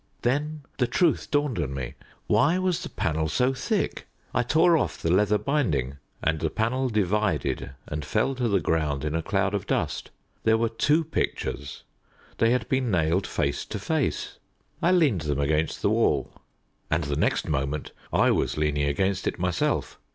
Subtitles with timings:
[0.23, 1.93] Then the truth dawned on me.
[2.25, 4.07] Why was the panel so thick?
[4.33, 9.05] I tore off the leather binding, and the panel divided and fell to the ground
[9.05, 10.09] in a cloud of dust.
[10.43, 11.83] There were two pictures
[12.39, 14.39] they had been nailed face to face.
[14.81, 16.33] I leaned them against the wall,
[16.89, 19.99] and the next moment I was leaning against it myself.